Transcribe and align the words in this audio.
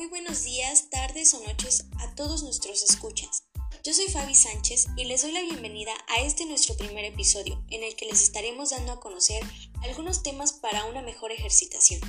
Muy 0.00 0.08
buenos 0.08 0.44
días, 0.44 0.88
tardes 0.88 1.34
o 1.34 1.46
noches 1.46 1.84
a 1.98 2.14
todos 2.14 2.42
nuestros 2.42 2.82
escuchas. 2.82 3.44
Yo 3.84 3.92
soy 3.92 4.06
Fabi 4.06 4.34
Sánchez 4.34 4.86
y 4.96 5.04
les 5.04 5.20
doy 5.20 5.32
la 5.32 5.42
bienvenida 5.42 5.92
a 6.08 6.22
este 6.22 6.46
nuestro 6.46 6.74
primer 6.74 7.04
episodio 7.04 7.62
en 7.68 7.82
el 7.82 7.94
que 7.96 8.06
les 8.06 8.22
estaremos 8.22 8.70
dando 8.70 8.92
a 8.92 9.00
conocer 9.00 9.42
algunos 9.82 10.22
temas 10.22 10.54
para 10.54 10.86
una 10.86 11.02
mejor 11.02 11.32
ejercitación, 11.32 12.00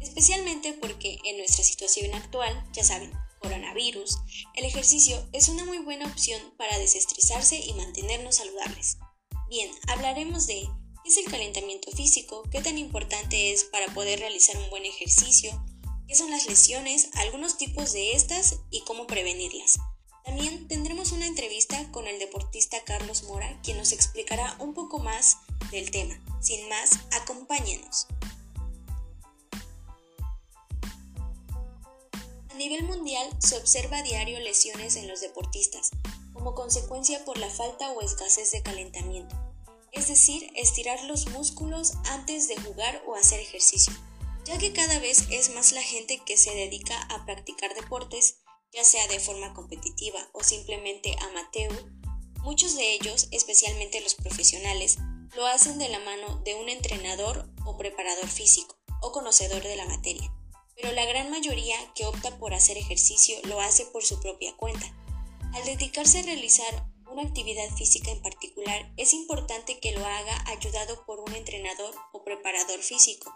especialmente 0.00 0.74
porque 0.74 1.18
en 1.24 1.38
nuestra 1.38 1.64
situación 1.64 2.14
actual, 2.14 2.64
ya 2.72 2.84
saben, 2.84 3.12
coronavirus, 3.40 4.18
el 4.54 4.64
ejercicio 4.64 5.28
es 5.32 5.48
una 5.48 5.64
muy 5.64 5.78
buena 5.78 6.06
opción 6.06 6.40
para 6.56 6.78
desestresarse 6.78 7.58
y 7.58 7.74
mantenernos 7.74 8.36
saludables. 8.36 8.98
Bien, 9.48 9.68
hablaremos 9.88 10.46
de 10.46 10.68
qué 11.02 11.08
es 11.10 11.16
el 11.16 11.24
calentamiento 11.24 11.90
físico, 11.90 12.44
qué 12.52 12.62
tan 12.62 12.78
importante 12.78 13.52
es 13.52 13.64
para 13.64 13.92
poder 13.92 14.20
realizar 14.20 14.56
un 14.56 14.70
buen 14.70 14.84
ejercicio, 14.84 15.50
qué 16.10 16.16
son 16.16 16.32
las 16.32 16.46
lesiones, 16.46 17.08
algunos 17.14 17.56
tipos 17.56 17.92
de 17.92 18.14
estas 18.16 18.56
y 18.72 18.80
cómo 18.80 19.06
prevenirlas. 19.06 19.78
También 20.24 20.66
tendremos 20.66 21.12
una 21.12 21.24
entrevista 21.24 21.88
con 21.92 22.08
el 22.08 22.18
deportista 22.18 22.82
Carlos 22.82 23.22
Mora, 23.22 23.60
quien 23.62 23.78
nos 23.78 23.92
explicará 23.92 24.56
un 24.58 24.74
poco 24.74 24.98
más 24.98 25.36
del 25.70 25.92
tema. 25.92 26.20
Sin 26.40 26.68
más, 26.68 26.98
acompáñenos. 27.12 28.08
A 32.48 32.54
nivel 32.54 32.82
mundial 32.82 33.28
se 33.38 33.56
observa 33.56 33.98
a 33.98 34.02
diario 34.02 34.40
lesiones 34.40 34.96
en 34.96 35.06
los 35.06 35.20
deportistas, 35.20 35.90
como 36.32 36.56
consecuencia 36.56 37.24
por 37.24 37.38
la 37.38 37.50
falta 37.50 37.88
o 37.92 38.02
escasez 38.02 38.50
de 38.50 38.64
calentamiento, 38.64 39.36
es 39.92 40.08
decir, 40.08 40.50
estirar 40.56 41.04
los 41.04 41.28
músculos 41.28 41.92
antes 42.06 42.48
de 42.48 42.56
jugar 42.56 43.00
o 43.06 43.14
hacer 43.14 43.38
ejercicio 43.38 43.92
ya 44.44 44.58
que 44.58 44.72
cada 44.72 44.98
vez 44.98 45.26
es 45.30 45.54
más 45.54 45.72
la 45.72 45.82
gente 45.82 46.20
que 46.24 46.36
se 46.36 46.54
dedica 46.54 47.00
a 47.02 47.24
practicar 47.24 47.74
deportes, 47.74 48.38
ya 48.72 48.84
sea 48.84 49.06
de 49.08 49.20
forma 49.20 49.52
competitiva 49.54 50.28
o 50.32 50.42
simplemente 50.42 51.16
amateur, 51.20 51.72
muchos 52.42 52.76
de 52.76 52.94
ellos, 52.94 53.28
especialmente 53.30 54.00
los 54.00 54.14
profesionales, 54.14 54.98
lo 55.36 55.46
hacen 55.46 55.78
de 55.78 55.88
la 55.88 55.98
mano 56.00 56.40
de 56.44 56.54
un 56.54 56.68
entrenador 56.68 57.48
o 57.64 57.76
preparador 57.76 58.28
físico 58.28 58.76
o 59.02 59.12
conocedor 59.12 59.62
de 59.62 59.76
la 59.76 59.86
materia, 59.86 60.32
pero 60.74 60.92
la 60.92 61.04
gran 61.04 61.30
mayoría 61.30 61.76
que 61.94 62.06
opta 62.06 62.38
por 62.38 62.54
hacer 62.54 62.76
ejercicio 62.78 63.36
lo 63.44 63.60
hace 63.60 63.86
por 63.86 64.04
su 64.04 64.20
propia 64.20 64.56
cuenta. 64.56 64.94
Al 65.54 65.64
dedicarse 65.64 66.20
a 66.20 66.22
realizar 66.22 66.86
una 67.10 67.22
actividad 67.22 67.68
física 67.76 68.10
en 68.10 68.22
particular, 68.22 68.92
es 68.96 69.14
importante 69.14 69.78
que 69.80 69.92
lo 69.92 70.04
haga 70.04 70.44
ayudado 70.46 71.04
por 71.06 71.20
un 71.20 71.34
entrenador 71.34 71.94
o 72.12 72.24
preparador 72.24 72.80
físico, 72.80 73.34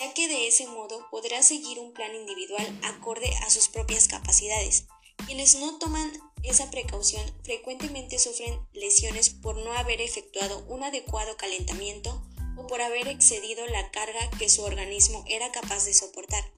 ya 0.00 0.14
que 0.14 0.28
de 0.28 0.48
ese 0.48 0.66
modo 0.66 1.06
podrá 1.10 1.42
seguir 1.42 1.78
un 1.78 1.92
plan 1.92 2.14
individual 2.14 2.80
acorde 2.82 3.30
a 3.42 3.50
sus 3.50 3.68
propias 3.68 4.08
capacidades. 4.08 4.86
Quienes 5.26 5.56
no 5.56 5.78
toman 5.78 6.10
esa 6.42 6.70
precaución 6.70 7.22
frecuentemente 7.44 8.18
sufren 8.18 8.58
lesiones 8.72 9.28
por 9.28 9.56
no 9.56 9.72
haber 9.74 10.00
efectuado 10.00 10.64
un 10.68 10.82
adecuado 10.82 11.36
calentamiento 11.36 12.26
o 12.56 12.66
por 12.66 12.80
haber 12.80 13.08
excedido 13.08 13.66
la 13.66 13.90
carga 13.90 14.30
que 14.38 14.48
su 14.48 14.62
organismo 14.62 15.22
era 15.28 15.52
capaz 15.52 15.84
de 15.84 15.92
soportar. 15.92 16.50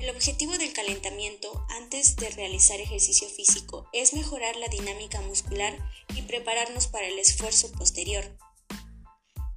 El 0.00 0.10
objetivo 0.10 0.56
del 0.58 0.72
calentamiento 0.72 1.64
antes 1.68 2.16
de 2.16 2.30
realizar 2.30 2.80
ejercicio 2.80 3.28
físico 3.28 3.88
es 3.92 4.14
mejorar 4.14 4.56
la 4.56 4.68
dinámica 4.68 5.20
muscular 5.20 5.78
y 6.16 6.22
prepararnos 6.22 6.86
para 6.86 7.06
el 7.06 7.18
esfuerzo 7.18 7.70
posterior. 7.72 8.36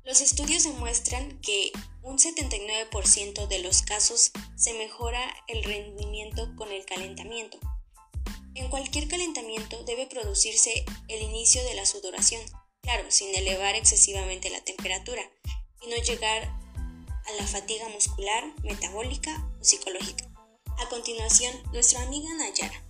Los 0.03 0.21
estudios 0.21 0.63
demuestran 0.63 1.41
que 1.41 1.71
un 2.07 2.17
79% 2.17 3.47
de 3.47 3.59
los 3.59 3.81
casos 3.81 4.31
se 4.55 4.73
mejora 4.75 5.19
el 5.47 5.61
rendimiento 5.61 6.55
con 6.55 6.71
el 6.71 6.85
calentamiento. 6.85 7.59
En 8.55 8.69
cualquier 8.69 9.09
calentamiento 9.09 9.83
debe 9.83 10.07
producirse 10.07 10.85
el 11.09 11.21
inicio 11.21 11.61
de 11.65 11.73
la 11.73 11.85
sudoración, 11.85 12.41
claro, 12.81 13.03
sin 13.09 13.35
elevar 13.35 13.75
excesivamente 13.75 14.49
la 14.49 14.61
temperatura 14.61 15.21
y 15.81 15.89
no 15.89 15.97
llegar 15.97 16.43
a 16.45 17.31
la 17.37 17.45
fatiga 17.45 17.89
muscular, 17.89 18.53
metabólica 18.63 19.45
o 19.59 19.63
psicológica. 19.65 20.31
A 20.77 20.87
continuación, 20.87 21.53
nuestra 21.73 22.01
amiga 22.03 22.33
Nayara. 22.35 22.86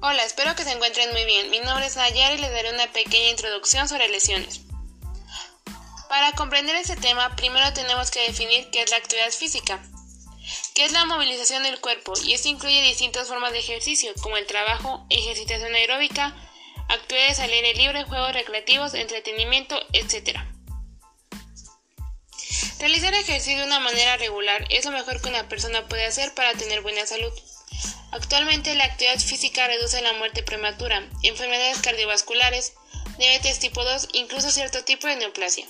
Hola, 0.00 0.22
espero 0.24 0.54
que 0.54 0.62
se 0.62 0.70
encuentren 0.70 1.10
muy 1.10 1.24
bien. 1.24 1.50
Mi 1.50 1.58
nombre 1.58 1.84
es 1.84 1.96
Nayar 1.96 2.32
y 2.32 2.38
les 2.38 2.52
daré 2.52 2.72
una 2.72 2.86
pequeña 2.92 3.30
introducción 3.30 3.88
sobre 3.88 4.08
lesiones. 4.08 4.60
Para 6.08 6.30
comprender 6.32 6.76
este 6.76 6.94
tema, 6.94 7.34
primero 7.34 7.72
tenemos 7.72 8.12
que 8.12 8.20
definir 8.20 8.70
qué 8.70 8.82
es 8.82 8.90
la 8.92 8.98
actividad 8.98 9.32
física, 9.32 9.82
qué 10.76 10.84
es 10.84 10.92
la 10.92 11.04
movilización 11.04 11.64
del 11.64 11.80
cuerpo, 11.80 12.12
y 12.22 12.32
esto 12.32 12.48
incluye 12.48 12.80
distintas 12.82 13.26
formas 13.26 13.50
de 13.50 13.58
ejercicio, 13.58 14.12
como 14.22 14.36
el 14.36 14.46
trabajo, 14.46 15.04
ejercitación 15.10 15.74
aeróbica, 15.74 16.32
actividades 16.88 17.40
al 17.40 17.50
aire 17.50 17.74
libre, 17.74 18.04
juegos 18.04 18.32
recreativos, 18.32 18.94
entretenimiento, 18.94 19.76
etc. 19.92 20.38
Realizar 22.78 23.12
ejercicio 23.14 23.58
de 23.58 23.66
una 23.66 23.80
manera 23.80 24.16
regular 24.16 24.64
es 24.70 24.84
lo 24.84 24.92
mejor 24.92 25.20
que 25.20 25.28
una 25.28 25.48
persona 25.48 25.88
puede 25.88 26.06
hacer 26.06 26.32
para 26.34 26.54
tener 26.54 26.82
buena 26.82 27.04
salud. 27.04 27.32
Actualmente 28.10 28.74
la 28.74 28.84
actividad 28.84 29.18
física 29.18 29.66
reduce 29.66 30.00
la 30.00 30.14
muerte 30.14 30.42
prematura, 30.42 31.06
enfermedades 31.22 31.78
cardiovasculares, 31.80 32.72
diabetes 33.18 33.58
tipo 33.58 33.84
2, 33.84 34.08
incluso 34.14 34.50
cierto 34.50 34.82
tipo 34.84 35.06
de 35.06 35.16
neoplasia, 35.16 35.66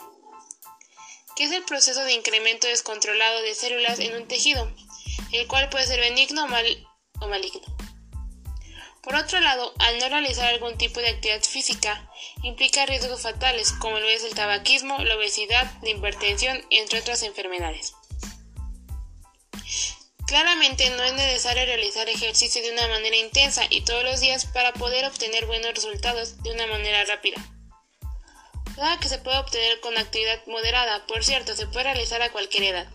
que 1.34 1.44
es 1.44 1.52
el 1.52 1.64
proceso 1.64 2.04
de 2.04 2.12
incremento 2.12 2.68
descontrolado 2.68 3.42
de 3.42 3.54
células 3.54 3.98
en 3.98 4.14
un 4.14 4.28
tejido, 4.28 4.72
el 5.32 5.48
cual 5.48 5.68
puede 5.68 5.86
ser 5.86 6.00
benigno 6.00 6.44
o, 6.44 7.24
o 7.24 7.28
maligno. 7.28 7.60
Por 9.02 9.16
otro 9.16 9.40
lado, 9.40 9.72
al 9.78 9.98
no 9.98 10.08
realizar 10.08 10.46
algún 10.46 10.76
tipo 10.76 11.00
de 11.00 11.08
actividad 11.08 11.42
física, 11.42 12.10
implica 12.42 12.86
riesgos 12.86 13.22
fatales 13.22 13.72
como 13.72 13.98
lo 13.98 14.06
es 14.06 14.22
el 14.22 14.34
tabaquismo, 14.34 14.98
la 14.98 15.16
obesidad, 15.16 15.70
la 15.82 15.90
hipertensión, 15.90 16.64
entre 16.70 17.00
otras 17.00 17.22
enfermedades. 17.22 17.94
Claramente 20.28 20.90
no 20.90 21.02
es 21.04 21.14
necesario 21.14 21.64
realizar 21.64 22.06
ejercicio 22.06 22.60
de 22.60 22.72
una 22.72 22.86
manera 22.88 23.16
intensa 23.16 23.62
y 23.70 23.80
todos 23.80 24.04
los 24.04 24.20
días 24.20 24.44
para 24.44 24.74
poder 24.74 25.06
obtener 25.06 25.46
buenos 25.46 25.72
resultados 25.72 26.42
de 26.42 26.50
una 26.52 26.66
manera 26.66 27.02
rápida. 27.06 27.42
Nada 28.76 29.00
que 29.00 29.08
se 29.08 29.16
puede 29.16 29.38
obtener 29.38 29.80
con 29.80 29.96
actividad 29.96 30.46
moderada, 30.46 31.06
por 31.06 31.24
cierto, 31.24 31.56
se 31.56 31.66
puede 31.66 31.84
realizar 31.84 32.20
a 32.20 32.30
cualquier 32.30 32.64
edad. 32.64 32.92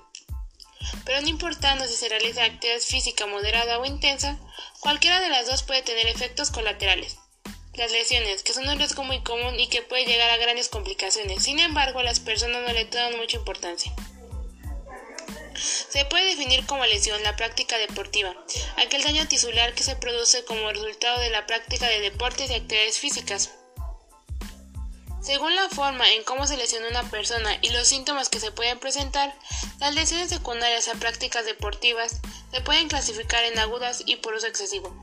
Pero 1.06 1.22
no 1.22 1.28
importando 1.28 1.88
si 1.88 1.96
se 1.96 2.08
realiza 2.08 2.44
actividad 2.44 2.80
física 2.80 3.26
moderada 3.26 3.80
o 3.80 3.86
intensa, 3.86 4.38
cualquiera 4.80 5.20
de 5.20 5.30
las 5.30 5.48
dos 5.48 5.64
puede 5.64 5.82
tener 5.82 6.06
efectos 6.06 6.52
colaterales. 6.52 7.18
Las 7.74 7.92
lesiones, 7.92 8.44
que 8.44 8.54
son 8.54 8.70
un 8.70 8.78
riesgo 8.78 9.04
muy 9.04 9.24
común 9.24 9.60
y 9.60 9.70
que 9.70 9.82
puede 9.82 10.06
llegar 10.06 10.30
a 10.30 10.38
grandes 10.38 10.70
complicaciones, 10.70 11.42
sin 11.42 11.58
embargo, 11.58 11.98
a 11.98 12.04
las 12.04 12.20
personas 12.20 12.62
no 12.62 12.72
le 12.72 12.86
dan 12.86 13.18
mucha 13.18 13.38
importancia. 13.38 13.92
Se 15.64 16.04
puede 16.06 16.26
definir 16.26 16.66
como 16.66 16.86
lesión 16.86 17.24
la 17.24 17.38
práctica 17.38 17.78
deportiva, 17.78 18.36
aquel 18.78 19.02
daño 19.04 19.26
tisular 19.28 19.74
que 19.74 19.84
se 19.84 19.96
produce 19.96 20.44
como 20.44 20.70
resultado 20.70 21.20
de 21.22 21.30
la 21.30 21.46
práctica 21.46 21.88
de 21.88 22.02
deportes 22.02 22.52
y 22.52 22.56
actividades 22.56 23.00
físicas. 23.00 23.52
Según 25.22 25.56
la 25.56 25.70
forma 25.70 26.10
en 26.12 26.24
cómo 26.26 26.46
se 26.48 26.58
lesiona 26.58 26.90
una 26.90 27.10
persona 27.10 27.58
y 27.62 27.70
los 27.70 27.88
síntomas 27.88 28.28
que 28.28 28.42
se 28.42 28.52
pueden 28.52 28.78
presentar, 28.80 29.34
las 29.80 29.96
lesiones 29.96 30.30
secundarias 30.30 30.90
a 30.90 30.96
prácticas 30.96 31.46
deportivas 31.46 32.20
se 32.52 32.60
pueden 32.60 32.90
clasificar 32.90 33.46
en 33.46 33.58
agudas 33.58 34.04
y 34.06 34.18
por 34.18 34.34
uso 34.34 34.48
excesivo. 34.48 34.94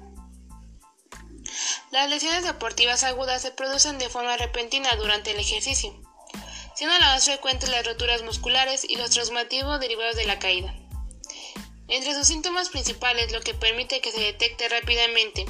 Las 1.90 2.11
lesiones 2.11 2.44
deportivas 2.44 3.02
agudas 3.02 3.40
se 3.40 3.50
producen 3.50 3.99
de 3.99 4.11
forma 4.11 4.37
repentina 4.37 4.94
durante 4.96 5.31
el 5.31 5.40
ejercicio 5.40 5.99
siendo 6.81 6.99
la 6.99 7.09
más 7.09 7.27
frecuente 7.27 7.67
las 7.67 7.85
roturas 7.85 8.23
musculares 8.23 8.87
y 8.88 8.97
los 8.97 9.11
traumatismos 9.11 9.81
derivados 9.81 10.17
de 10.17 10.25
la 10.25 10.38
caída. 10.38 10.75
Entre 11.88 12.15
sus 12.15 12.27
síntomas 12.27 12.71
principales, 12.71 13.32
lo 13.32 13.43
que 13.43 13.53
permite 13.53 14.00
que 14.00 14.11
se 14.11 14.21
detecte 14.21 14.67
rápidamente, 14.67 15.44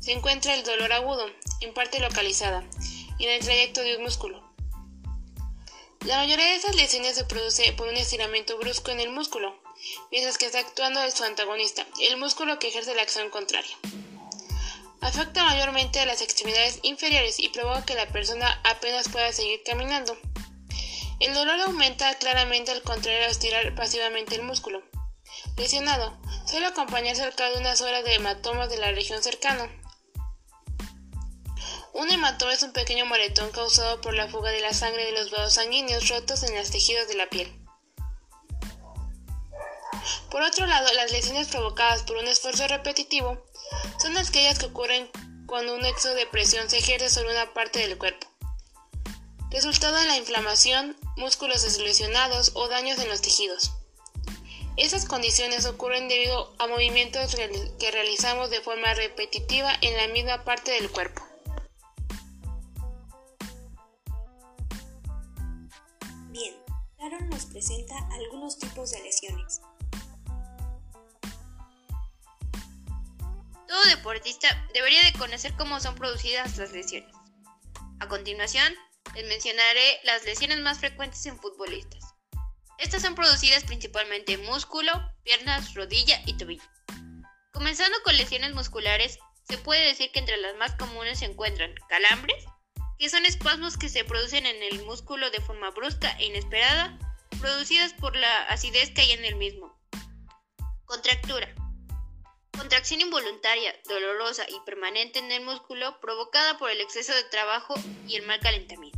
se 0.00 0.10
encuentra 0.10 0.56
el 0.56 0.64
dolor 0.64 0.92
agudo, 0.92 1.30
en 1.60 1.72
parte 1.72 2.00
localizada, 2.00 2.64
y 3.16 3.26
en 3.26 3.30
el 3.30 3.44
trayecto 3.44 3.80
de 3.82 3.96
un 3.96 4.02
músculo. 4.02 4.42
La 6.04 6.16
mayoría 6.16 6.46
de 6.46 6.56
esas 6.56 6.74
lesiones 6.74 7.14
se 7.14 7.26
produce 7.26 7.72
por 7.74 7.86
un 7.86 7.96
estiramiento 7.96 8.58
brusco 8.58 8.90
en 8.90 8.98
el 8.98 9.10
músculo, 9.10 9.56
mientras 10.10 10.36
que 10.36 10.46
está 10.46 10.58
actuando 10.58 11.08
su 11.12 11.22
antagonista, 11.22 11.86
el 12.00 12.16
músculo 12.16 12.58
que 12.58 12.66
ejerce 12.66 12.96
la 12.96 13.02
acción 13.02 13.30
contraria. 13.30 13.78
Afecta 15.00 15.44
mayormente 15.44 16.00
a 16.00 16.06
las 16.06 16.22
extremidades 16.22 16.80
inferiores 16.82 17.38
y 17.38 17.50
provoca 17.50 17.84
que 17.84 17.94
la 17.94 18.08
persona 18.08 18.60
apenas 18.64 19.08
pueda 19.08 19.32
seguir 19.32 19.62
caminando. 19.64 20.18
El 21.22 21.34
dolor 21.34 21.60
aumenta 21.60 22.12
claramente 22.18 22.72
al 22.72 22.82
contraer 22.82 23.28
o 23.28 23.30
estirar 23.30 23.76
pasivamente 23.76 24.34
el 24.34 24.42
músculo. 24.42 24.82
Lesionado. 25.56 26.20
Suele 26.46 26.66
acompañarse 26.66 27.22
al 27.22 27.36
cabo 27.36 27.54
de 27.54 27.60
unas 27.60 27.80
horas 27.80 28.02
de 28.02 28.14
hematomas 28.14 28.68
de 28.68 28.78
la 28.78 28.90
región 28.90 29.22
cercana. 29.22 29.70
Un 31.92 32.10
hematoma 32.10 32.52
es 32.52 32.64
un 32.64 32.72
pequeño 32.72 33.06
moretón 33.06 33.52
causado 33.52 34.00
por 34.00 34.14
la 34.14 34.26
fuga 34.26 34.50
de 34.50 34.62
la 34.62 34.74
sangre 34.74 35.04
de 35.04 35.12
los 35.12 35.30
vasos 35.30 35.54
sanguíneos 35.54 36.08
rotos 36.08 36.42
en 36.42 36.56
los 36.56 36.72
tejidos 36.72 37.06
de 37.06 37.14
la 37.14 37.30
piel. 37.30 37.56
Por 40.28 40.42
otro 40.42 40.66
lado, 40.66 40.92
las 40.94 41.12
lesiones 41.12 41.46
provocadas 41.46 42.02
por 42.02 42.16
un 42.16 42.26
esfuerzo 42.26 42.66
repetitivo 42.66 43.46
son 44.00 44.18
aquellas 44.18 44.58
que 44.58 44.66
ocurren 44.66 45.08
cuando 45.46 45.76
un 45.76 45.84
exceso 45.84 46.14
de 46.14 46.26
presión 46.26 46.68
se 46.68 46.78
ejerce 46.78 47.10
sobre 47.10 47.30
una 47.30 47.54
parte 47.54 47.78
del 47.78 47.96
cuerpo, 47.96 48.26
resultado 49.52 49.98
en 49.98 50.08
la 50.08 50.16
inflamación, 50.16 50.96
músculos 51.16 51.62
deslesionados 51.62 52.52
o 52.54 52.68
daños 52.68 52.98
en 52.98 53.08
los 53.08 53.20
tejidos. 53.20 53.72
Esas 54.78 55.04
condiciones 55.04 55.66
ocurren 55.66 56.08
debido 56.08 56.54
a 56.58 56.66
movimientos 56.66 57.36
que 57.78 57.90
realizamos 57.90 58.48
de 58.48 58.62
forma 58.62 58.94
repetitiva 58.94 59.70
en 59.82 59.96
la 59.98 60.08
misma 60.08 60.44
parte 60.44 60.70
del 60.72 60.90
cuerpo. 60.90 61.22
Bien, 66.30 66.54
Sharon 66.98 67.28
nos 67.28 67.44
presenta 67.44 67.94
algunos 68.12 68.58
tipos 68.58 68.90
de 68.92 69.02
lesiones. 69.02 69.60
Todo 73.68 73.84
deportista 73.90 74.48
debería 74.72 75.02
de 75.04 75.12
conocer 75.18 75.54
cómo 75.58 75.78
son 75.80 75.94
producidas 75.94 76.56
las 76.56 76.72
lesiones. 76.72 77.14
A 78.00 78.08
continuación, 78.08 78.72
les 79.14 79.26
mencionaré 79.26 80.00
las 80.04 80.24
lesiones 80.24 80.58
más 80.60 80.78
frecuentes 80.78 81.24
en 81.26 81.38
futbolistas. 81.38 82.14
Estas 82.78 83.02
son 83.02 83.14
producidas 83.14 83.64
principalmente 83.64 84.32
en 84.32 84.44
músculo, 84.44 84.92
piernas, 85.22 85.74
rodilla 85.74 86.20
y 86.26 86.36
tobillo. 86.36 86.64
Comenzando 87.52 87.96
con 88.02 88.16
lesiones 88.16 88.54
musculares, 88.54 89.18
se 89.48 89.58
puede 89.58 89.86
decir 89.86 90.10
que 90.12 90.18
entre 90.18 90.36
las 90.38 90.56
más 90.56 90.74
comunes 90.76 91.18
se 91.18 91.26
encuentran 91.26 91.74
calambres, 91.88 92.44
que 92.98 93.08
son 93.08 93.26
espasmos 93.26 93.76
que 93.76 93.88
se 93.88 94.04
producen 94.04 94.46
en 94.46 94.62
el 94.62 94.84
músculo 94.84 95.30
de 95.30 95.40
forma 95.40 95.70
brusca 95.70 96.10
e 96.18 96.26
inesperada, 96.26 96.98
producidas 97.40 97.92
por 97.94 98.16
la 98.16 98.44
acidez 98.44 98.90
que 98.90 99.02
hay 99.02 99.12
en 99.12 99.24
el 99.24 99.36
mismo. 99.36 99.78
Contractura. 100.84 101.54
Contracción 102.56 103.00
involuntaria, 103.00 103.74
dolorosa 103.88 104.44
y 104.48 104.58
permanente 104.64 105.18
en 105.18 105.32
el 105.32 105.44
músculo 105.44 106.00
provocada 106.00 106.58
por 106.58 106.70
el 106.70 106.80
exceso 106.80 107.14
de 107.14 107.24
trabajo 107.24 107.74
y 108.06 108.16
el 108.16 108.26
mal 108.26 108.40
calentamiento. 108.40 108.91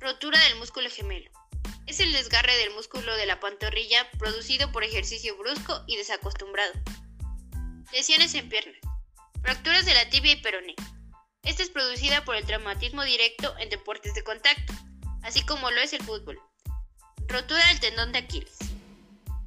Rotura 0.00 0.42
del 0.44 0.56
músculo 0.56 0.88
gemelo. 0.88 1.30
Es 1.86 2.00
el 2.00 2.10
desgarre 2.14 2.56
del 2.56 2.72
músculo 2.72 3.14
de 3.16 3.26
la 3.26 3.38
pantorrilla 3.38 4.10
producido 4.12 4.72
por 4.72 4.82
ejercicio 4.82 5.36
brusco 5.36 5.84
y 5.86 5.98
desacostumbrado. 5.98 6.72
Lesiones 7.92 8.32
en 8.32 8.48
piernas. 8.48 8.80
Fracturas 9.42 9.84
de 9.84 9.92
la 9.92 10.08
tibia 10.08 10.32
y 10.32 10.40
peroné. 10.40 10.74
Esta 11.42 11.62
es 11.62 11.68
producida 11.68 12.24
por 12.24 12.34
el 12.36 12.46
traumatismo 12.46 13.04
directo 13.04 13.54
en 13.58 13.68
deportes 13.68 14.14
de 14.14 14.24
contacto, 14.24 14.72
así 15.22 15.44
como 15.44 15.70
lo 15.70 15.82
es 15.82 15.92
el 15.92 16.02
fútbol. 16.02 16.40
Rotura 17.28 17.66
del 17.66 17.80
tendón 17.80 18.12
de 18.12 18.20
Aquiles. 18.20 18.56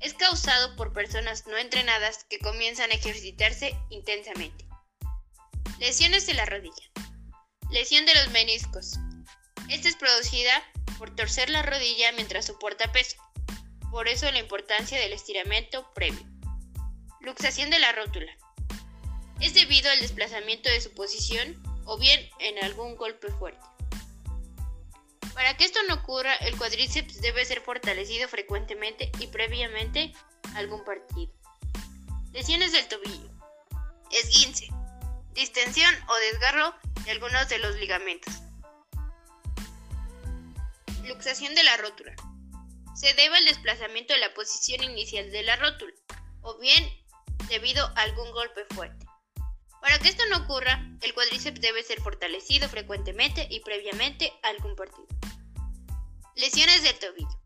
Es 0.02 0.14
causado 0.14 0.76
por 0.76 0.94
personas 0.94 1.48
no 1.48 1.58
entrenadas 1.58 2.26
que 2.30 2.38
comienzan 2.38 2.92
a 2.92 2.96
ejercitarse 2.96 3.76
intensamente. 3.90 4.68
Lesiones 5.80 6.28
de 6.28 6.36
la 6.36 6.46
rodilla. 6.46 6.92
Lesión 7.72 8.06
de 8.06 8.14
los 8.14 8.30
meniscos. 8.30 9.00
Esta 9.70 9.90
es 9.90 9.96
producida 9.96 10.64
por 10.98 11.16
torcer 11.16 11.50
la 11.50 11.64
rodilla 11.64 12.12
mientras 12.14 12.46
soporta 12.46 12.92
peso. 12.92 13.18
Por 13.92 14.08
eso 14.08 14.32
la 14.32 14.40
importancia 14.40 15.00
del 15.00 15.14
estiramiento 15.14 15.92
previo. 15.94 16.26
Luxación 17.22 17.70
de 17.70 17.80
la 17.80 17.92
rótula. 17.92 18.32
Es 19.40 19.54
debido 19.54 19.90
al 19.92 20.00
desplazamiento 20.00 20.70
de 20.70 20.82
su 20.82 20.94
posición 20.94 21.62
o 21.86 21.98
bien 21.98 22.30
en 22.40 22.64
algún 22.64 22.96
golpe 22.96 23.30
fuerte. 23.32 23.66
Para 25.34 25.58
que 25.58 25.66
esto 25.66 25.80
no 25.88 25.96
ocurra, 25.96 26.36
el 26.36 26.58
cuádriceps 26.58 27.22
debe 27.22 27.44
ser 27.46 27.62
fortalecido 27.62 28.28
frecuentemente 28.30 29.12
y 29.20 29.28
previamente 29.28 30.14
algún 30.56 30.84
partido. 30.84 31.34
Lesiones 32.32 32.72
del 32.72 32.88
tobillo. 32.88 33.30
Esguince. 34.12 34.68
Distensión 35.34 35.94
o 36.08 36.16
desgarro 36.32 36.76
de 37.04 37.12
algunos 37.12 37.50
de 37.50 37.58
los 37.58 37.76
ligamentos. 37.78 38.43
Luxación 41.04 41.54
de 41.54 41.64
la 41.64 41.76
rótula. 41.78 42.16
Se 42.96 43.14
debe 43.14 43.36
al 43.36 43.46
desplazamiento 43.46 44.14
de 44.14 44.22
la 44.22 44.34
posición 44.34 44.84
inicial 44.84 45.30
de 45.32 45.44
la 45.44 45.58
rótula, 45.58 45.94
o 46.42 46.58
bien 46.60 46.90
debido 47.50 47.86
a 47.86 48.02
algún 48.02 48.32
golpe 48.32 48.66
fuerte. 48.74 49.06
Para 49.82 50.00
que 50.00 50.08
esto 50.08 50.24
no 50.30 50.38
ocurra, 50.38 50.82
el 51.02 51.14
cuádriceps 51.14 51.60
debe 51.60 51.84
ser 51.84 52.00
fortalecido 52.00 52.70
frecuentemente 52.70 53.48
y 53.50 53.60
previamente 53.60 54.32
a 54.44 54.48
algún 54.48 54.78
partido. 54.78 55.08
Lesiones 56.36 56.84
del 56.84 56.98
tobillo. 56.98 57.42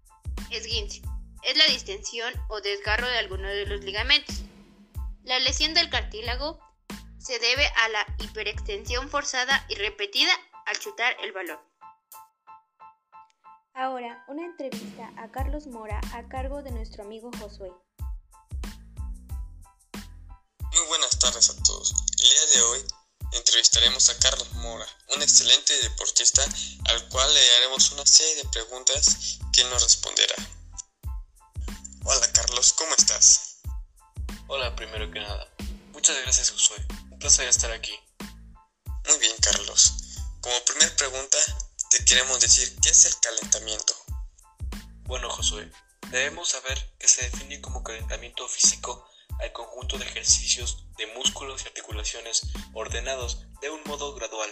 Esguince. 0.52 1.02
Es 1.44 1.58
la 1.58 1.66
distensión 1.66 2.34
o 2.50 2.62
desgarro 2.62 3.08
de 3.08 3.18
alguno 3.18 3.48
de 3.48 3.66
los 3.66 3.84
ligamentos. 3.84 4.44
La 5.24 5.40
lesión 5.40 5.74
del 5.74 5.90
cartílago 5.90 6.60
se 7.18 7.40
debe 7.40 7.66
a 7.66 7.90
la 7.90 8.06
hiperextensión 8.20 9.10
forzada 9.10 9.66
y 9.68 9.76
repetida 9.76 10.32
al 10.68 10.78
chutar 10.78 11.18
el 11.24 11.32
balón. 11.32 11.67
Ahora, 13.80 14.26
una 14.28 14.44
entrevista 14.44 15.14
a 15.18 15.30
Carlos 15.30 15.68
Mora 15.68 16.02
a 16.12 16.28
cargo 16.28 16.64
de 16.64 16.72
nuestro 16.72 17.04
amigo 17.04 17.30
Josué. 17.40 17.72
Muy 20.72 20.88
buenas 20.88 21.20
tardes 21.20 21.52
a 21.52 21.62
todos. 21.62 21.94
El 22.20 22.28
día 22.28 22.46
de 22.56 22.62
hoy 22.64 22.80
entrevistaremos 23.34 24.10
a 24.10 24.18
Carlos 24.18 24.52
Mora, 24.54 24.88
un 25.16 25.22
excelente 25.22 25.80
deportista 25.84 26.44
al 26.90 27.08
cual 27.10 27.32
le 27.32 27.56
haremos 27.58 27.92
una 27.92 28.04
serie 28.04 28.38
de 28.38 28.50
preguntas 28.50 29.38
que 29.54 29.62
él 29.62 29.70
nos 29.70 29.84
responderá. 29.84 30.36
Hola 32.04 32.34
Carlos, 32.34 32.74
¿cómo 32.74 32.96
estás? 32.98 33.60
Hola, 34.48 34.76
primero 34.76 35.12
que 35.12 35.20
nada. 35.20 35.54
Muchas 35.94 36.20
gracias 36.24 36.50
Josué. 36.50 36.84
Un 37.12 37.20
placer 37.20 37.48
estar 37.48 37.72
aquí. 37.72 37.94
Muy 39.08 39.20
bien 39.20 39.36
Carlos. 39.40 39.94
Como 40.42 40.66
primera 40.66 40.96
pregunta, 40.96 41.38
te 41.90 42.04
queremos 42.04 42.40
decir 42.40 42.76
qué 42.82 42.90
es 42.90 43.06
el 43.06 43.20
calentamiento. 43.20 43.94
Bueno, 45.04 45.30
Josué, 45.30 45.72
debemos 46.10 46.50
saber 46.50 46.78
que 47.00 47.08
se 47.08 47.30
define 47.30 47.62
como 47.62 47.84
calentamiento 47.84 48.48
físico 48.48 49.08
al 49.40 49.54
conjunto 49.54 49.98
de 49.98 50.06
ejercicios 50.06 50.84
de 50.98 51.08
músculos 51.08 51.64
y 51.64 51.68
articulaciones 51.68 52.44
ordenados 52.74 53.46
de 53.62 53.70
un 53.70 53.82
modo 53.86 54.14
gradual, 54.16 54.50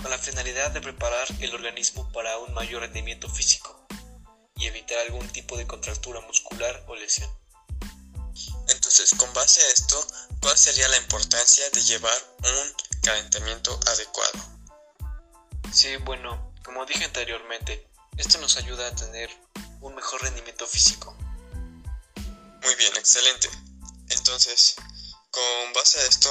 con 0.00 0.10
la 0.10 0.18
finalidad 0.18 0.70
de 0.70 0.80
preparar 0.80 1.26
el 1.40 1.54
organismo 1.54 2.10
para 2.12 2.38
un 2.38 2.54
mayor 2.54 2.82
rendimiento 2.82 3.28
físico 3.28 3.86
y 4.56 4.66
evitar 4.66 4.98
algún 4.98 5.28
tipo 5.30 5.56
de 5.56 5.66
contractura 5.66 6.20
muscular 6.20 6.84
o 6.86 6.94
lesión. 6.94 7.30
Entonces, 8.68 9.12
con 9.18 9.32
base 9.34 9.60
a 9.60 9.70
esto, 9.70 10.06
¿cuál 10.40 10.56
sería 10.56 10.88
la 10.88 10.98
importancia 10.98 11.68
de 11.70 11.82
llevar 11.82 12.16
un 12.38 13.00
calentamiento 13.02 13.78
adecuado? 13.86 14.60
Sí, 15.72 15.96
bueno, 15.98 16.49
como 16.70 16.86
dije 16.86 17.04
anteriormente, 17.04 17.84
esto 18.16 18.38
nos 18.38 18.56
ayuda 18.56 18.86
a 18.86 18.94
tener 18.94 19.28
un 19.80 19.92
mejor 19.92 20.22
rendimiento 20.22 20.64
físico. 20.68 21.12
Muy 22.62 22.74
bien, 22.76 22.96
excelente. 22.96 23.50
Entonces, 24.10 24.76
con 25.32 25.72
base 25.74 25.98
a 25.98 26.04
esto, 26.04 26.30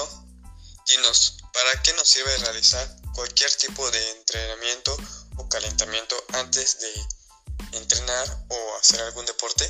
dinos, 0.87 1.39
¿para 1.51 1.83
qué 1.83 1.91
nos 1.91 2.07
sirve 2.07 2.37
realizar 2.37 2.87
cualquier 3.13 3.53
tipo 3.55 3.91
de 3.91 4.11
entrenamiento 4.11 4.95
o 5.35 5.49
calentamiento 5.49 6.15
antes 6.31 6.79
de 6.79 7.77
entrenar 7.77 8.45
o 8.47 8.77
hacer 8.79 9.01
algún 9.01 9.25
deporte? 9.25 9.69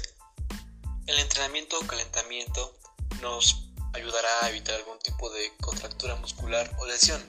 El 1.07 1.17
entrenamiento 1.17 1.79
o 1.79 1.88
calentamiento 1.88 2.77
nos 3.21 3.55
ayudará 3.93 4.45
a 4.45 4.49
evitar 4.49 4.75
algún 4.75 4.99
tipo 4.99 5.31
de 5.31 5.51
contractura 5.61 6.15
muscular 6.17 6.71
o 6.77 6.85
lesión. 6.85 7.25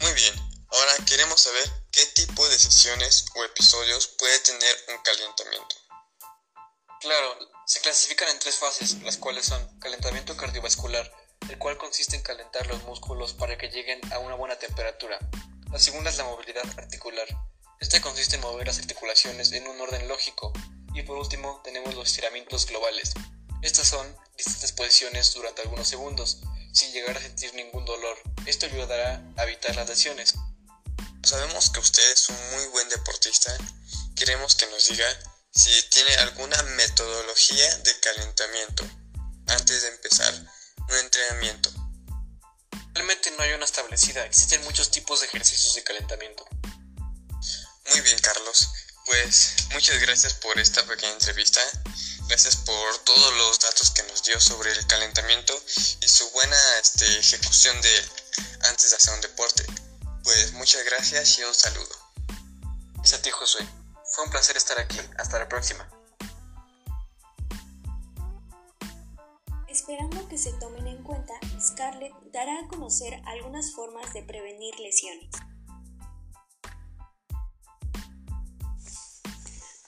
Muy 0.00 0.12
bien, 0.12 0.34
ahora 0.68 0.92
queremos 1.06 1.40
saber 1.40 1.83
¿Qué 1.94 2.06
tipo 2.06 2.48
de 2.48 2.58
sesiones 2.58 3.24
o 3.36 3.44
episodios 3.44 4.08
puede 4.18 4.36
tener 4.40 4.76
un 4.88 4.98
calentamiento? 5.04 5.76
Claro, 7.00 7.38
se 7.66 7.80
clasifican 7.82 8.28
en 8.30 8.40
tres 8.40 8.56
fases, 8.56 9.00
las 9.02 9.16
cuales 9.16 9.46
son 9.46 9.78
calentamiento 9.78 10.36
cardiovascular, 10.36 11.08
el 11.48 11.56
cual 11.56 11.78
consiste 11.78 12.16
en 12.16 12.22
calentar 12.22 12.66
los 12.66 12.82
músculos 12.82 13.32
para 13.34 13.56
que 13.56 13.68
lleguen 13.68 14.00
a 14.12 14.18
una 14.18 14.34
buena 14.34 14.58
temperatura. 14.58 15.20
La 15.70 15.78
segunda 15.78 16.10
es 16.10 16.16
la 16.16 16.24
movilidad 16.24 16.64
articular. 16.76 17.28
Este 17.78 18.00
consiste 18.00 18.34
en 18.34 18.42
mover 18.42 18.66
las 18.66 18.80
articulaciones 18.80 19.52
en 19.52 19.68
un 19.68 19.80
orden 19.80 20.08
lógico. 20.08 20.52
Y 20.94 21.02
por 21.02 21.16
último 21.16 21.60
tenemos 21.62 21.94
los 21.94 22.08
estiramientos 22.08 22.66
globales. 22.66 23.12
Estas 23.62 23.86
son 23.86 24.16
distintas 24.36 24.72
posiciones 24.72 25.32
durante 25.32 25.62
algunos 25.62 25.86
segundos, 25.86 26.40
sin 26.72 26.90
llegar 26.90 27.16
a 27.16 27.20
sentir 27.20 27.54
ningún 27.54 27.84
dolor. 27.84 28.18
Esto 28.46 28.66
ayudará 28.66 29.22
a 29.36 29.44
evitar 29.44 29.76
las 29.76 29.88
lesiones. 29.88 30.34
Sabemos 31.24 31.70
que 31.70 31.80
usted 31.80 32.12
es 32.12 32.28
un 32.28 32.50
muy 32.50 32.66
buen 32.66 32.86
deportista. 32.90 33.56
Queremos 34.14 34.54
que 34.56 34.66
nos 34.66 34.88
diga 34.88 35.06
si 35.54 35.70
tiene 35.88 36.14
alguna 36.16 36.62
metodología 36.62 37.78
de 37.78 37.98
calentamiento 38.00 38.84
antes 39.46 39.82
de 39.82 39.88
empezar 39.88 40.34
un 40.86 40.96
entrenamiento. 40.96 41.70
Realmente 42.92 43.30
no 43.30 43.42
hay 43.42 43.52
una 43.54 43.64
establecida. 43.64 44.24
Existen 44.26 44.62
muchos 44.64 44.90
tipos 44.90 45.20
de 45.20 45.26
ejercicios 45.26 45.74
de 45.74 45.82
calentamiento. 45.82 46.46
Muy 47.90 48.00
bien, 48.02 48.18
Carlos. 48.18 48.68
Pues 49.06 49.54
muchas 49.72 49.98
gracias 50.00 50.34
por 50.34 50.58
esta 50.58 50.84
pequeña 50.84 51.12
entrevista. 51.12 51.60
Gracias 52.28 52.56
por 52.56 52.98
todos 52.98 53.34
los 53.34 53.60
datos 53.60 53.90
que 53.92 54.02
nos 54.04 54.22
dio 54.24 54.38
sobre 54.40 54.72
el 54.72 54.86
calentamiento 54.86 55.58
y 56.02 56.06
su 56.08 56.28
buena 56.32 56.58
este, 56.82 57.18
ejecución 57.18 57.80
de 57.80 58.10
antes 58.68 58.90
de 58.90 58.96
hacer 58.96 59.14
un 59.14 59.20
deporte. 59.22 59.64
Pues 60.24 60.54
muchas 60.54 60.82
gracias 60.86 61.38
y 61.38 61.44
un 61.44 61.54
saludo. 61.54 61.94
Es 63.02 63.12
a 63.12 63.20
ti, 63.20 63.30
Josué. 63.30 63.66
Fue 64.14 64.24
un 64.24 64.30
placer 64.30 64.56
estar 64.56 64.78
aquí. 64.78 64.98
Hasta 65.18 65.38
la 65.38 65.48
próxima. 65.48 65.86
Esperando 69.68 70.26
que 70.28 70.38
se 70.38 70.52
tomen 70.54 70.86
en 70.86 71.02
cuenta, 71.02 71.34
Scarlett 71.60 72.14
dará 72.32 72.60
a 72.60 72.68
conocer 72.68 73.20
algunas 73.26 73.74
formas 73.74 74.14
de 74.14 74.22
prevenir 74.22 74.78
lesiones. 74.80 75.30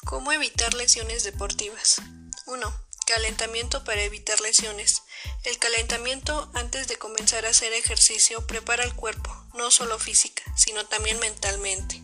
¿Cómo 0.04 0.32
evitar 0.32 0.74
lesiones 0.74 1.24
deportivas? 1.24 2.02
1. 2.46 2.86
Calentamiento 3.06 3.84
para 3.84 4.02
evitar 4.02 4.40
lesiones. 4.40 5.02
El 5.44 5.58
calentamiento 5.58 6.50
antes 6.54 6.88
de 6.88 6.98
comenzar 6.98 7.46
a 7.46 7.50
hacer 7.50 7.72
ejercicio 7.72 8.46
prepara 8.46 8.84
el 8.84 8.94
cuerpo, 8.94 9.30
no 9.56 9.70
solo 9.70 9.98
física, 9.98 10.42
sino 10.56 10.86
también 10.86 11.18
mentalmente. 11.18 12.02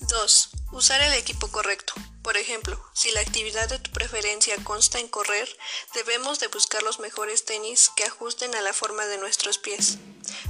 2. 0.00 0.50
Usar 0.72 1.00
el 1.02 1.12
equipo 1.14 1.48
correcto. 1.48 1.94
Por 2.22 2.36
ejemplo, 2.36 2.82
si 2.94 3.10
la 3.12 3.20
actividad 3.20 3.68
de 3.68 3.78
tu 3.78 3.90
preferencia 3.92 4.56
consta 4.62 4.98
en 4.98 5.08
correr, 5.08 5.48
debemos 5.94 6.40
de 6.40 6.48
buscar 6.48 6.82
los 6.82 6.98
mejores 6.98 7.44
tenis 7.44 7.90
que 7.96 8.04
ajusten 8.04 8.54
a 8.54 8.60
la 8.60 8.72
forma 8.72 9.06
de 9.06 9.18
nuestros 9.18 9.58
pies. 9.58 9.98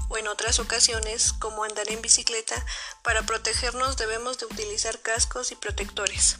O 0.09 0.19
en 0.19 0.29
otras 0.29 0.59
ocasiones, 0.59 1.33
como 1.35 1.63
andar 1.63 1.91
en 1.91 2.03
bicicleta, 2.03 2.65
para 3.03 3.23
protegernos 3.23 3.97
debemos 3.97 4.39
de 4.39 4.47
utilizar 4.47 5.01
cascos 5.01 5.53
y 5.53 5.57
protectores. 5.57 6.39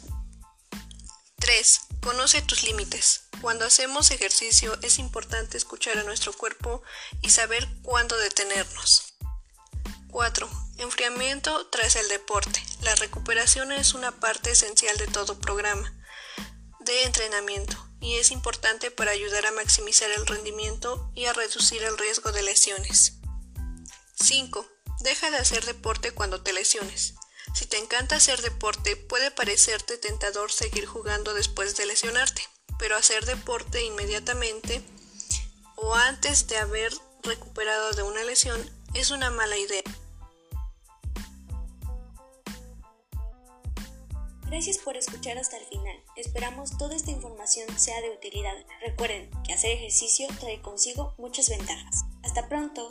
3. 1.39 1.79
Conoce 2.01 2.41
tus 2.41 2.63
límites. 2.63 3.23
Cuando 3.41 3.65
hacemos 3.65 4.11
ejercicio 4.11 4.77
es 4.81 4.99
importante 4.99 5.57
escuchar 5.57 5.97
a 5.97 6.03
nuestro 6.03 6.33
cuerpo 6.33 6.83
y 7.21 7.29
saber 7.29 7.67
cuándo 7.83 8.17
detenernos. 8.17 9.10
4. 10.11 10.49
Enfriamiento 10.77 11.67
tras 11.67 11.95
el 11.95 12.07
deporte. 12.09 12.61
La 12.81 12.93
recuperación 12.95 13.71
es 13.71 13.93
una 13.93 14.11
parte 14.19 14.51
esencial 14.51 14.95
de 14.97 15.07
todo 15.07 15.39
programa 15.39 15.97
de 16.81 17.03
entrenamiento 17.03 17.77
y 18.01 18.15
es 18.15 18.31
importante 18.31 18.91
para 18.91 19.11
ayudar 19.11 19.45
a 19.45 19.51
maximizar 19.51 20.11
el 20.11 20.27
rendimiento 20.27 21.11
y 21.15 21.25
a 21.25 21.33
reducir 21.33 21.81
el 21.83 21.97
riesgo 21.97 22.31
de 22.31 22.43
lesiones. 22.43 23.13
5. 24.15 24.67
Deja 24.99 25.31
de 25.31 25.37
hacer 25.37 25.65
deporte 25.65 26.11
cuando 26.11 26.41
te 26.41 26.53
lesiones. 26.53 27.15
Si 27.55 27.65
te 27.65 27.77
encanta 27.77 28.17
hacer 28.17 28.41
deporte, 28.41 28.95
puede 28.95 29.31
parecerte 29.31 29.97
tentador 29.97 30.51
seguir 30.51 30.85
jugando 30.85 31.33
después 31.33 31.77
de 31.77 31.85
lesionarte, 31.85 32.47
pero 32.79 32.95
hacer 32.95 33.25
deporte 33.25 33.83
inmediatamente 33.83 34.81
o 35.75 35.95
antes 35.95 36.47
de 36.47 36.57
haber 36.57 36.93
recuperado 37.23 37.91
de 37.93 38.03
una 38.03 38.23
lesión 38.23 38.69
es 38.93 39.11
una 39.11 39.29
mala 39.29 39.57
idea. 39.57 39.83
Gracias 44.51 44.79
por 44.79 44.97
escuchar 44.97 45.37
hasta 45.37 45.57
el 45.57 45.63
final. 45.63 45.95
Esperamos 46.17 46.77
toda 46.77 46.93
esta 46.93 47.09
información 47.09 47.69
sea 47.79 48.01
de 48.01 48.09
utilidad. 48.09 48.53
Recuerden 48.81 49.29
que 49.45 49.53
hacer 49.53 49.71
ejercicio 49.71 50.27
trae 50.41 50.61
consigo 50.61 51.13
muchas 51.17 51.49
ventajas. 51.49 52.03
Hasta 52.21 52.49
pronto. 52.49 52.85